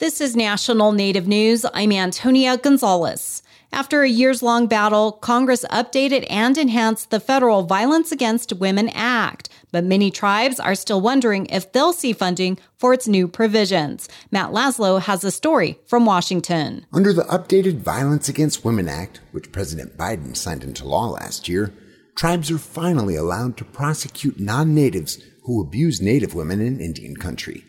This 0.00 0.20
is 0.20 0.36
National 0.36 0.92
Native 0.92 1.26
News. 1.26 1.66
I'm 1.74 1.90
Antonia 1.90 2.56
Gonzales. 2.56 3.42
After 3.72 4.02
a 4.02 4.08
years 4.08 4.44
long 4.44 4.68
battle, 4.68 5.10
Congress 5.10 5.64
updated 5.72 6.24
and 6.30 6.56
enhanced 6.56 7.10
the 7.10 7.18
Federal 7.18 7.64
Violence 7.64 8.12
Against 8.12 8.52
Women 8.52 8.90
Act, 8.90 9.48
but 9.72 9.82
many 9.82 10.12
tribes 10.12 10.60
are 10.60 10.76
still 10.76 11.00
wondering 11.00 11.46
if 11.46 11.72
they'll 11.72 11.92
see 11.92 12.12
funding 12.12 12.60
for 12.76 12.94
its 12.94 13.08
new 13.08 13.26
provisions. 13.26 14.08
Matt 14.30 14.52
Laslo 14.52 15.00
has 15.00 15.24
a 15.24 15.32
story 15.32 15.80
from 15.84 16.06
Washington. 16.06 16.86
Under 16.92 17.12
the 17.12 17.24
updated 17.24 17.78
Violence 17.78 18.28
Against 18.28 18.64
Women 18.64 18.88
Act, 18.88 19.20
which 19.32 19.50
President 19.50 19.96
Biden 19.96 20.36
signed 20.36 20.62
into 20.62 20.86
law 20.86 21.08
last 21.08 21.48
year, 21.48 21.74
tribes 22.14 22.52
are 22.52 22.58
finally 22.58 23.16
allowed 23.16 23.56
to 23.56 23.64
prosecute 23.64 24.38
non 24.38 24.76
natives 24.76 25.18
who 25.42 25.60
abuse 25.60 26.00
native 26.00 26.36
women 26.36 26.60
in 26.60 26.78
Indian 26.78 27.16
country. 27.16 27.64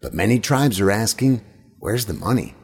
But 0.00 0.12
many 0.12 0.40
tribes 0.40 0.80
are 0.80 0.90
asking, 0.90 1.40
Where's 1.82 2.06
the 2.06 2.14
money? 2.14 2.54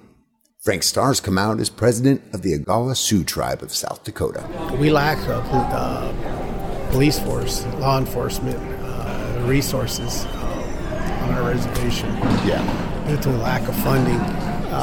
Frank 0.62 0.84
Star 0.84 1.12
Comes 1.12 1.38
Out 1.38 1.58
as 1.58 1.70
president 1.70 2.22
of 2.32 2.42
the 2.42 2.56
Oglala 2.56 2.96
Sioux 2.96 3.24
tribe 3.24 3.64
of 3.64 3.74
South 3.74 4.04
Dakota. 4.04 4.46
We 4.78 4.90
lack 4.90 5.18
a 5.26 5.38
uh, 5.38 6.90
police 6.92 7.18
force, 7.18 7.66
law 7.80 7.98
enforcement, 7.98 8.56
uh, 8.80 9.42
resources 9.44 10.24
uh, 10.24 11.24
on 11.24 11.34
our 11.34 11.50
reservation. 11.50 12.08
Yeah. 12.46 12.62
Due 13.08 13.16
to 13.22 13.30
lack 13.38 13.68
of 13.68 13.74
funding. 13.82 14.20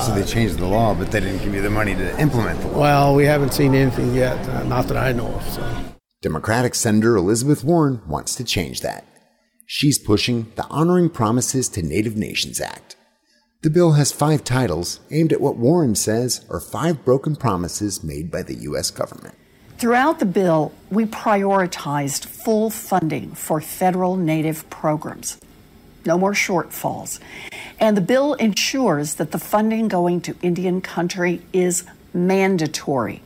so 0.02 0.14
they 0.14 0.26
changed 0.26 0.58
the 0.60 0.68
law, 0.68 0.94
but 0.94 1.14
they 1.14 1.22
didn't 1.22 1.42
give 1.42 1.54
you 1.54 1.62
the 1.62 1.70
money 1.70 1.96
to 1.96 2.20
implement 2.20 2.60
the 2.60 2.68
law. 2.68 2.80
Well, 2.82 3.16
we 3.16 3.24
haven't 3.24 3.54
seen 3.54 3.74
anything 3.74 4.14
yet, 4.14 4.38
uh, 4.50 4.64
not 4.64 4.90
that 4.90 4.98
I 4.98 5.14
know 5.14 5.28
of. 5.28 5.48
So. 5.48 5.96
Democratic 6.22 6.76
Senator 6.76 7.16
Elizabeth 7.16 7.64
Warren 7.64 8.02
wants 8.06 8.36
to 8.36 8.44
change 8.44 8.82
that. 8.82 9.06
She's 9.66 9.98
pushing 9.98 10.52
the 10.58 10.66
Honoring 10.66 11.10
Promises 11.10 11.70
to 11.70 11.82
Native 11.82 12.18
Nations 12.18 12.60
Act. 12.60 12.98
The 13.66 13.72
bill 13.72 13.94
has 13.94 14.12
five 14.12 14.44
titles 14.44 15.00
aimed 15.10 15.34
at 15.34 15.42
what 15.42 15.56
Warren 15.56 15.96
says 15.96 16.46
are 16.52 16.60
five 16.60 17.04
broken 17.04 17.36
promises 17.36 18.04
made 18.04 18.30
by 18.30 18.44
the 18.44 18.54
U.S. 18.70 18.92
government. 18.92 19.34
Throughout 19.80 20.20
the 20.20 20.28
bill, 20.28 20.72
we 20.92 21.06
prioritized 21.06 22.26
full 22.26 22.70
funding 22.70 23.32
for 23.32 23.60
federal 23.60 24.18
Native 24.18 24.70
programs. 24.70 25.40
No 26.06 26.16
more 26.16 26.34
shortfalls. 26.34 27.20
And 27.80 27.98
the 27.98 28.02
bill 28.02 28.36
ensures 28.36 29.16
that 29.16 29.32
the 29.32 29.40
funding 29.40 29.88
going 29.88 30.22
to 30.22 30.36
Indian 30.44 30.80
country 30.80 31.42
is 31.52 31.86
mandatory. 32.14 33.24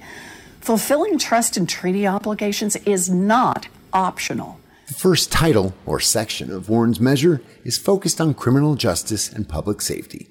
Fulfilling 0.61 1.17
trust 1.17 1.57
and 1.57 1.67
treaty 1.67 2.07
obligations 2.07 2.77
is 2.77 3.09
not 3.09 3.67
optional. 3.91 4.58
The 4.89 4.95
first 4.95 5.31
title, 5.31 5.75
or 5.85 5.99
section, 5.99 6.51
of 6.51 6.67
Warren's 6.67 6.99
measure 6.99 7.43
is 7.63 7.77
focused 7.77 8.19
on 8.19 8.33
criminal 8.33 8.73
justice 8.73 9.31
and 9.31 9.47
public 9.47 9.81
safety, 9.81 10.27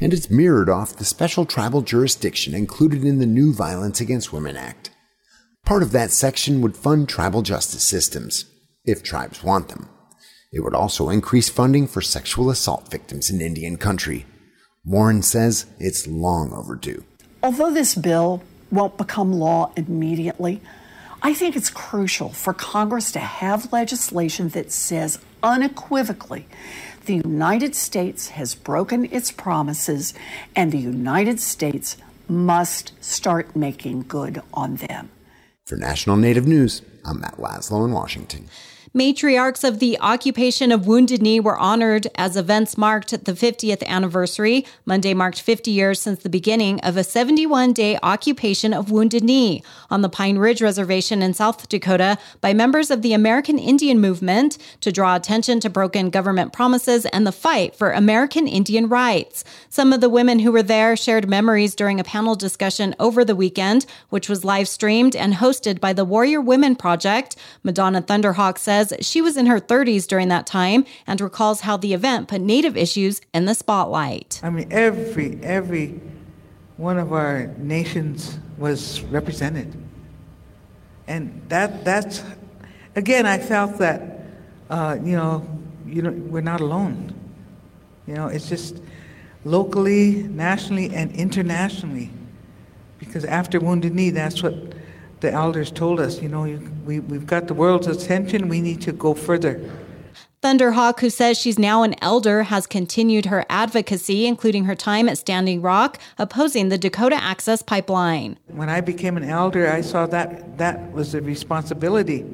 and 0.00 0.12
it's 0.12 0.28
mirrored 0.28 0.68
off 0.68 0.96
the 0.96 1.04
special 1.04 1.46
tribal 1.46 1.80
jurisdiction 1.80 2.54
included 2.54 3.04
in 3.04 3.20
the 3.20 3.24
new 3.24 3.52
Violence 3.54 4.00
Against 4.00 4.32
Women 4.32 4.56
Act. 4.56 4.90
Part 5.64 5.84
of 5.84 5.92
that 5.92 6.10
section 6.10 6.60
would 6.60 6.76
fund 6.76 7.08
tribal 7.08 7.42
justice 7.42 7.84
systems, 7.84 8.46
if 8.84 9.04
tribes 9.04 9.44
want 9.44 9.68
them. 9.68 9.88
It 10.52 10.64
would 10.64 10.74
also 10.74 11.08
increase 11.08 11.48
funding 11.48 11.86
for 11.86 12.00
sexual 12.00 12.50
assault 12.50 12.90
victims 12.90 13.30
in 13.30 13.40
Indian 13.40 13.76
country. 13.76 14.26
Warren 14.84 15.22
says 15.22 15.66
it's 15.78 16.08
long 16.08 16.52
overdue. 16.52 17.04
Although 17.44 17.72
this 17.72 17.94
bill 17.94 18.42
won't 18.72 18.98
become 18.98 19.32
law 19.32 19.72
immediately, 19.76 20.60
I 21.26 21.32
think 21.32 21.56
it's 21.56 21.70
crucial 21.70 22.28
for 22.28 22.52
Congress 22.52 23.10
to 23.12 23.18
have 23.18 23.72
legislation 23.72 24.50
that 24.50 24.70
says 24.70 25.18
unequivocally 25.42 26.46
the 27.06 27.14
United 27.14 27.74
States 27.74 28.28
has 28.28 28.54
broken 28.54 29.06
its 29.10 29.32
promises 29.32 30.12
and 30.54 30.70
the 30.70 30.78
United 30.78 31.40
States 31.40 31.96
must 32.28 32.92
start 33.02 33.56
making 33.56 34.02
good 34.02 34.42
on 34.52 34.76
them. 34.76 35.08
For 35.64 35.76
National 35.76 36.16
Native 36.16 36.46
News, 36.46 36.82
I'm 37.06 37.22
Matt 37.22 37.38
Laslo 37.38 37.86
in 37.86 37.92
Washington. 37.92 38.50
Matriarchs 38.96 39.64
of 39.64 39.80
the 39.80 39.98
occupation 40.00 40.70
of 40.70 40.86
Wounded 40.86 41.20
Knee 41.20 41.40
were 41.40 41.58
honored 41.58 42.06
as 42.14 42.36
events 42.36 42.78
marked 42.78 43.10
the 43.24 43.32
50th 43.32 43.84
anniversary. 43.86 44.64
Monday 44.86 45.12
marked 45.12 45.40
50 45.40 45.72
years 45.72 45.98
since 45.98 46.22
the 46.22 46.28
beginning 46.28 46.78
of 46.82 46.96
a 46.96 47.02
71 47.02 47.72
day 47.72 47.98
occupation 48.04 48.72
of 48.72 48.92
Wounded 48.92 49.24
Knee 49.24 49.64
on 49.90 50.02
the 50.02 50.08
Pine 50.08 50.38
Ridge 50.38 50.62
Reservation 50.62 51.22
in 51.22 51.34
South 51.34 51.68
Dakota 51.68 52.18
by 52.40 52.54
members 52.54 52.88
of 52.88 53.02
the 53.02 53.14
American 53.14 53.58
Indian 53.58 54.00
Movement 54.00 54.58
to 54.82 54.92
draw 54.92 55.16
attention 55.16 55.58
to 55.58 55.68
broken 55.68 56.08
government 56.08 56.52
promises 56.52 57.04
and 57.06 57.26
the 57.26 57.32
fight 57.32 57.74
for 57.74 57.90
American 57.90 58.46
Indian 58.46 58.88
rights. 58.88 59.42
Some 59.68 59.92
of 59.92 60.02
the 60.02 60.08
women 60.08 60.38
who 60.38 60.52
were 60.52 60.62
there 60.62 60.96
shared 60.96 61.28
memories 61.28 61.74
during 61.74 61.98
a 61.98 62.04
panel 62.04 62.36
discussion 62.36 62.94
over 63.00 63.24
the 63.24 63.34
weekend, 63.34 63.86
which 64.10 64.28
was 64.28 64.44
live 64.44 64.68
streamed 64.68 65.16
and 65.16 65.34
hosted 65.34 65.80
by 65.80 65.92
the 65.92 66.04
Warrior 66.04 66.40
Women 66.40 66.76
Project. 66.76 67.34
Madonna 67.64 68.00
Thunder 68.00 68.34
Hawk 68.34 68.56
says 68.56 68.83
she 69.00 69.20
was 69.20 69.36
in 69.36 69.46
her 69.46 69.60
30s 69.60 70.06
during 70.06 70.28
that 70.28 70.46
time 70.46 70.84
and 71.06 71.20
recalls 71.20 71.62
how 71.62 71.76
the 71.76 71.94
event 71.94 72.28
put 72.28 72.40
Native 72.40 72.76
issues 72.76 73.20
in 73.32 73.44
the 73.44 73.54
spotlight. 73.54 74.40
I 74.42 74.50
mean, 74.50 74.68
every, 74.70 75.38
every 75.42 76.00
one 76.76 76.98
of 76.98 77.12
our 77.12 77.46
nations 77.58 78.38
was 78.58 79.02
represented. 79.02 79.74
And 81.06 81.42
that, 81.48 81.84
that's, 81.84 82.22
again, 82.96 83.26
I 83.26 83.38
felt 83.38 83.78
that, 83.78 84.26
uh, 84.70 84.96
you 85.02 85.16
know, 85.16 85.46
you 85.86 86.02
know, 86.02 86.10
we're 86.10 86.40
not 86.40 86.60
alone. 86.60 87.14
You 88.06 88.14
know, 88.14 88.26
it's 88.28 88.48
just 88.48 88.82
locally, 89.44 90.24
nationally, 90.24 90.94
and 90.94 91.12
internationally. 91.12 92.10
Because 92.98 93.24
after 93.24 93.60
Wounded 93.60 93.94
Knee, 93.94 94.10
that's 94.10 94.42
what 94.42 94.73
the 95.20 95.32
elders 95.32 95.70
told 95.70 96.00
us, 96.00 96.20
you 96.20 96.28
know, 96.28 96.44
you, 96.44 96.58
we, 96.84 97.00
we've 97.00 97.26
got 97.26 97.48
the 97.48 97.54
world's 97.54 97.86
attention, 97.86 98.48
we 98.48 98.60
need 98.60 98.80
to 98.82 98.92
go 98.92 99.14
further. 99.14 99.60
Thunder 100.42 100.72
Hawk, 100.72 101.00
who 101.00 101.08
says 101.08 101.38
she's 101.38 101.58
now 101.58 101.84
an 101.84 101.94
elder, 102.02 102.42
has 102.42 102.66
continued 102.66 103.24
her 103.24 103.46
advocacy, 103.48 104.26
including 104.26 104.66
her 104.66 104.74
time 104.74 105.08
at 105.08 105.16
Standing 105.16 105.62
Rock, 105.62 105.98
opposing 106.18 106.68
the 106.68 106.76
Dakota 106.76 107.16
Access 107.16 107.62
Pipeline. 107.62 108.38
When 108.48 108.68
I 108.68 108.82
became 108.82 109.16
an 109.16 109.24
elder, 109.24 109.72
I 109.72 109.80
saw 109.80 110.04
that 110.08 110.58
that 110.58 110.92
was 110.92 111.14
a 111.14 111.22
responsibility 111.22 112.26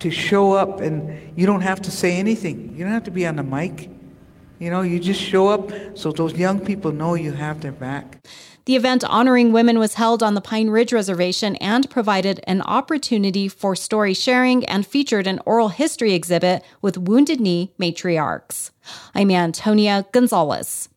to 0.00 0.10
show 0.10 0.54
up, 0.54 0.80
and 0.80 1.38
you 1.38 1.46
don't 1.46 1.60
have 1.60 1.80
to 1.82 1.90
say 1.92 2.16
anything. 2.16 2.74
You 2.76 2.82
don't 2.84 2.92
have 2.92 3.04
to 3.04 3.12
be 3.12 3.24
on 3.24 3.36
the 3.36 3.44
mic. 3.44 3.90
You 4.58 4.70
know, 4.70 4.82
you 4.82 4.98
just 4.98 5.20
show 5.20 5.48
up 5.48 5.70
so 5.94 6.12
those 6.12 6.34
young 6.34 6.60
people 6.60 6.92
know 6.92 7.14
you 7.14 7.32
have 7.32 7.60
their 7.60 7.72
back. 7.72 8.26
The 8.64 8.74
event 8.74 9.04
honoring 9.04 9.52
women 9.52 9.78
was 9.78 9.94
held 9.94 10.22
on 10.22 10.34
the 10.34 10.40
Pine 10.40 10.70
Ridge 10.70 10.92
Reservation 10.92 11.54
and 11.56 11.88
provided 11.88 12.40
an 12.48 12.62
opportunity 12.62 13.46
for 13.48 13.76
story 13.76 14.12
sharing 14.12 14.64
and 14.64 14.84
featured 14.84 15.26
an 15.26 15.40
oral 15.46 15.68
history 15.68 16.14
exhibit 16.14 16.64
with 16.82 16.98
Wounded 16.98 17.40
Knee 17.40 17.72
matriarchs. 17.78 18.70
I'm 19.14 19.30
Antonia 19.30 20.06
Gonzales. 20.10 20.88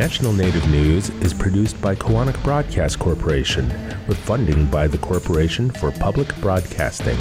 National 0.00 0.32
Native 0.32 0.66
News 0.70 1.10
is 1.20 1.34
produced 1.34 1.78
by 1.82 1.94
Koahnic 1.94 2.42
Broadcast 2.42 2.98
Corporation 2.98 3.68
with 4.08 4.16
funding 4.16 4.64
by 4.64 4.86
the 4.86 4.96
Corporation 4.96 5.70
for 5.70 5.90
Public 5.90 6.34
Broadcasting. 6.36 7.18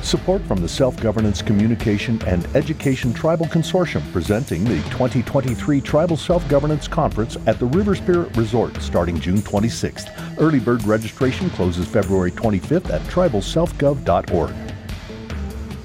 Support 0.00 0.40
from 0.46 0.62
the 0.62 0.68
Self 0.70 0.98
Governance 1.02 1.42
Communication 1.42 2.18
and 2.26 2.46
Education 2.56 3.12
Tribal 3.12 3.44
Consortium 3.44 4.10
presenting 4.10 4.64
the 4.64 4.76
2023 4.84 5.82
Tribal 5.82 6.16
Self 6.16 6.48
Governance 6.48 6.88
Conference 6.88 7.36
at 7.46 7.58
the 7.58 7.66
River 7.66 7.94
Spirit 7.94 8.34
Resort 8.34 8.80
starting 8.80 9.20
June 9.20 9.42
26th. 9.42 10.40
Early 10.40 10.60
bird 10.60 10.82
registration 10.84 11.50
closes 11.50 11.86
February 11.86 12.30
25th 12.30 12.88
at 12.88 13.02
tribalselfgov.org. 13.02 14.71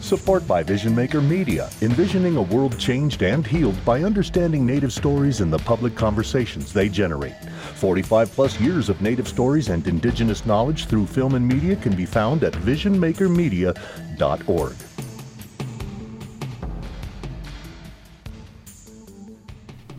Support 0.08 0.48
by 0.48 0.64
Vision 0.64 0.96
Maker 0.96 1.20
Media, 1.20 1.70
envisioning 1.82 2.38
a 2.38 2.42
world 2.42 2.80
changed 2.80 3.24
and 3.24 3.46
healed 3.46 3.76
by 3.84 4.04
understanding 4.04 4.66
Native 4.66 4.94
stories 4.94 5.42
and 5.42 5.52
the 5.52 5.58
public 5.58 5.98
conversations 5.98 6.72
they 6.72 6.88
generate. 6.88 7.36
45 7.76 8.32
plus 8.32 8.58
years 8.58 8.88
of 8.88 9.02
Native 9.02 9.28
stories 9.28 9.68
and 9.68 9.86
Indigenous 9.86 10.46
knowledge 10.46 10.86
through 10.86 11.08
film 11.08 11.36
and 11.36 11.46
media 11.46 11.76
can 11.76 11.94
be 11.94 12.06
found 12.06 12.46
at 12.46 12.54
visionmakermedia.org. 12.54 14.76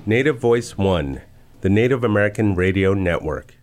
Native 0.07 0.41
Voice 0.41 0.79
One, 0.79 1.21
the 1.61 1.69
Native 1.69 2.03
American 2.03 2.55
Radio 2.55 2.95
Network. 2.95 3.58